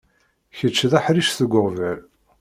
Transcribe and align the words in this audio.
Kečč 0.57 0.79
d 0.91 0.93
aḥric 0.97 1.29
seg 1.31 1.51
uɣbel. 1.59 1.99